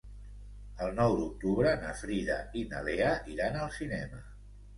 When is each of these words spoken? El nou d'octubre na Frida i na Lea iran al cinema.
El 0.85 0.95
nou 0.99 1.17
d'octubre 1.19 1.73
na 1.83 1.91
Frida 1.99 2.39
i 2.63 2.65
na 2.73 2.81
Lea 2.89 3.11
iran 3.35 3.61
al 3.67 3.71
cinema. 3.79 4.25